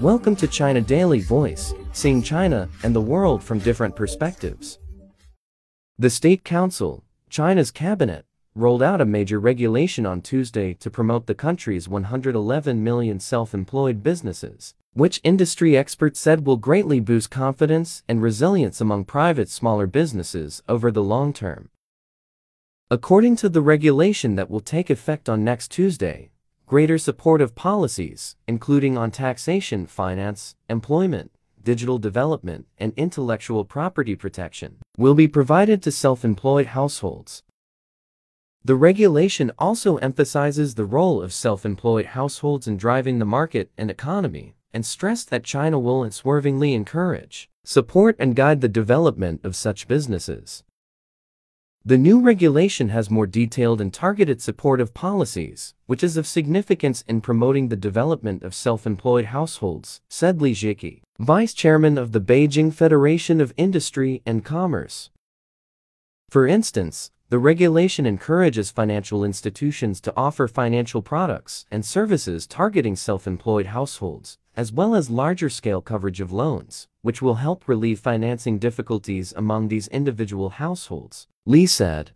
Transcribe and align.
Welcome 0.00 0.36
to 0.36 0.46
China 0.46 0.80
Daily 0.80 1.18
Voice, 1.18 1.74
seeing 1.90 2.22
China 2.22 2.68
and 2.84 2.94
the 2.94 3.00
world 3.00 3.42
from 3.42 3.58
different 3.58 3.96
perspectives. 3.96 4.78
The 5.98 6.08
State 6.08 6.44
Council, 6.44 7.02
China's 7.28 7.72
cabinet, 7.72 8.24
rolled 8.54 8.80
out 8.80 9.00
a 9.00 9.04
major 9.04 9.40
regulation 9.40 10.06
on 10.06 10.20
Tuesday 10.20 10.72
to 10.74 10.88
promote 10.88 11.26
the 11.26 11.34
country's 11.34 11.88
111 11.88 12.84
million 12.84 13.18
self-employed 13.18 14.04
businesses, 14.04 14.76
which 14.92 15.20
industry 15.24 15.76
experts 15.76 16.20
said 16.20 16.46
will 16.46 16.58
greatly 16.58 17.00
boost 17.00 17.28
confidence 17.28 18.04
and 18.06 18.22
resilience 18.22 18.80
among 18.80 19.04
private 19.04 19.48
smaller 19.48 19.88
businesses 19.88 20.62
over 20.68 20.92
the 20.92 21.02
long 21.02 21.32
term. 21.32 21.70
According 22.88 23.34
to 23.36 23.48
the 23.48 23.62
regulation 23.62 24.36
that 24.36 24.48
will 24.48 24.60
take 24.60 24.90
effect 24.90 25.28
on 25.28 25.42
next 25.42 25.72
Tuesday, 25.72 26.30
greater 26.68 26.98
supportive 26.98 27.54
policies, 27.54 28.36
including 28.46 28.98
on 28.98 29.10
taxation, 29.10 29.86
finance, 29.86 30.54
employment, 30.68 31.32
digital 31.64 31.98
development, 31.98 32.66
and 32.76 32.92
intellectual 32.94 33.64
property 33.64 34.14
protection, 34.14 34.76
will 34.98 35.14
be 35.14 35.26
provided 35.26 35.82
to 35.82 35.90
self-employed 35.90 36.66
households. 36.66 37.42
The 38.62 38.74
regulation 38.74 39.50
also 39.58 39.96
emphasizes 39.96 40.74
the 40.74 40.84
role 40.84 41.22
of 41.22 41.32
self-employed 41.32 42.06
households 42.06 42.68
in 42.68 42.76
driving 42.76 43.18
the 43.18 43.24
market 43.24 43.70
and 43.78 43.90
economy, 43.90 44.54
and 44.74 44.84
stressed 44.84 45.30
that 45.30 45.44
China 45.44 45.78
will 45.78 46.02
unswervingly 46.02 46.74
encourage, 46.74 47.48
support 47.64 48.14
and 48.18 48.36
guide 48.36 48.60
the 48.60 48.68
development 48.68 49.40
of 49.42 49.56
such 49.56 49.88
businesses. 49.88 50.64
The 51.84 51.96
new 51.96 52.20
regulation 52.20 52.90
has 52.90 53.08
more 53.08 53.26
detailed 53.26 53.80
and 53.80 53.94
targeted 53.94 54.42
supportive 54.42 54.92
policies, 54.92 55.74
which 55.86 56.02
is 56.02 56.16
of 56.16 56.26
significance 56.26 57.02
in 57.08 57.20
promoting 57.20 57.68
the 57.68 57.76
development 57.76 58.42
of 58.42 58.54
self-employed 58.54 59.26
households, 59.26 60.00
said 60.08 60.42
Li 60.42 60.52
Zhiqi, 60.52 61.02
vice 61.18 61.54
chairman 61.54 61.96
of 61.96 62.12
the 62.12 62.20
Beijing 62.20 62.74
Federation 62.74 63.40
of 63.40 63.54
Industry 63.56 64.22
and 64.26 64.44
Commerce. 64.44 65.10
For 66.28 66.46
instance, 66.46 67.10
the 67.30 67.38
regulation 67.38 68.06
encourages 68.06 68.70
financial 68.70 69.24
institutions 69.24 70.00
to 70.00 70.12
offer 70.16 70.48
financial 70.48 71.00
products 71.00 71.64
and 71.70 71.84
services 71.84 72.46
targeting 72.46 72.96
self-employed 72.96 73.66
households, 73.66 74.38
as 74.56 74.72
well 74.72 74.94
as 74.94 75.08
larger-scale 75.08 75.82
coverage 75.82 76.20
of 76.20 76.32
loans, 76.32 76.88
which 77.02 77.22
will 77.22 77.36
help 77.36 77.68
relieve 77.68 78.00
financing 78.00 78.58
difficulties 78.58 79.32
among 79.36 79.68
these 79.68 79.88
individual 79.88 80.50
households. 80.50 81.28
Li 81.48 81.64
said. 81.64 82.10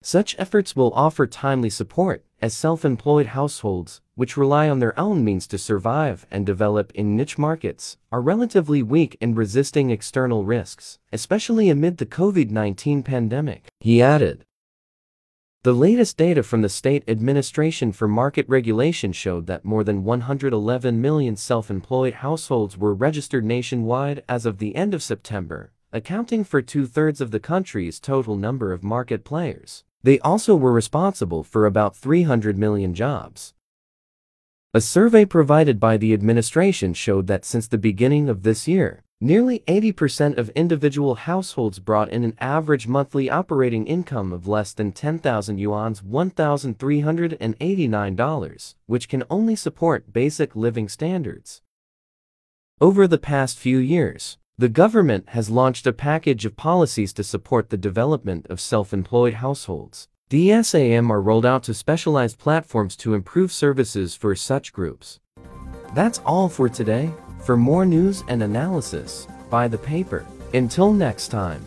Such 0.00 0.36
efforts 0.38 0.76
will 0.76 0.92
offer 0.94 1.26
timely 1.26 1.68
support, 1.68 2.24
as 2.40 2.54
self-employed 2.54 3.26
households, 3.26 4.00
which 4.14 4.36
rely 4.36 4.68
on 4.68 4.78
their 4.78 4.96
own 4.96 5.24
means 5.24 5.44
to 5.48 5.58
survive 5.58 6.24
and 6.30 6.46
develop 6.46 6.92
in 6.92 7.16
niche 7.16 7.36
markets, 7.36 7.96
are 8.12 8.20
relatively 8.20 8.80
weak 8.80 9.16
in 9.20 9.34
resisting 9.34 9.90
external 9.90 10.44
risks, 10.44 11.00
especially 11.12 11.68
amid 11.68 11.96
the 11.96 12.06
COVID-19 12.06 13.04
pandemic, 13.04 13.66
he 13.80 14.00
added. 14.00 14.44
The 15.64 15.72
latest 15.72 16.16
data 16.16 16.44
from 16.44 16.62
the 16.62 16.68
State 16.68 17.02
Administration 17.08 17.90
for 17.90 18.06
Market 18.06 18.48
Regulation 18.48 19.10
showed 19.10 19.48
that 19.48 19.64
more 19.64 19.82
than 19.82 20.04
111 20.04 21.00
million 21.00 21.34
self-employed 21.34 22.14
households 22.14 22.78
were 22.78 22.94
registered 22.94 23.44
nationwide 23.44 24.22
as 24.28 24.46
of 24.46 24.58
the 24.58 24.76
end 24.76 24.94
of 24.94 25.02
September, 25.02 25.72
accounting 25.92 26.42
for 26.42 26.62
two-thirds 26.62 27.20
of 27.20 27.30
the 27.30 27.40
country's 27.40 28.00
total 28.00 28.34
number 28.34 28.72
of 28.72 28.82
market 28.82 29.24
players. 29.24 29.84
They 30.02 30.18
also 30.20 30.56
were 30.56 30.72
responsible 30.72 31.42
for 31.42 31.66
about 31.66 31.94
300 31.94 32.56
million 32.56 32.94
jobs. 32.94 33.52
A 34.74 34.80
survey 34.80 35.26
provided 35.26 35.78
by 35.78 35.98
the 35.98 36.14
administration 36.14 36.94
showed 36.94 37.26
that 37.26 37.44
since 37.44 37.68
the 37.68 37.76
beginning 37.76 38.30
of 38.30 38.42
this 38.42 38.66
year, 38.66 39.02
nearly 39.20 39.62
80% 39.68 40.38
of 40.38 40.48
individual 40.50 41.14
households 41.14 41.78
brought 41.78 42.08
in 42.08 42.24
an 42.24 42.34
average 42.40 42.88
monthly 42.88 43.28
operating 43.28 43.86
income 43.86 44.32
of 44.32 44.48
less 44.48 44.72
than 44.72 44.92
10,000 44.92 45.58
yuan's 45.58 46.00
$1,389, 46.00 48.74
which 48.86 49.10
can 49.10 49.24
only 49.28 49.54
support 49.54 50.10
basic 50.12 50.56
living 50.56 50.88
standards. 50.88 51.60
Over 52.80 53.06
the 53.06 53.18
past 53.18 53.58
few 53.58 53.76
years, 53.76 54.38
the 54.62 54.68
government 54.68 55.30
has 55.30 55.50
launched 55.50 55.88
a 55.88 55.92
package 55.92 56.44
of 56.44 56.56
policies 56.56 57.12
to 57.12 57.24
support 57.24 57.68
the 57.68 57.76
development 57.76 58.46
of 58.48 58.60
self-employed 58.60 59.34
households. 59.34 60.06
The 60.28 60.50
SAMR 60.50 61.20
rolled 61.20 61.44
out 61.44 61.64
to 61.64 61.74
specialized 61.74 62.38
platforms 62.38 62.94
to 62.98 63.14
improve 63.14 63.50
services 63.50 64.14
for 64.14 64.36
such 64.36 64.72
groups. 64.72 65.18
That's 65.96 66.20
all 66.20 66.48
for 66.48 66.68
today. 66.68 67.10
For 67.40 67.56
more 67.56 67.84
news 67.84 68.22
and 68.28 68.40
analysis, 68.40 69.26
buy 69.50 69.66
the 69.66 69.78
paper. 69.78 70.24
Until 70.54 70.92
next 70.92 71.32
time. 71.32 71.64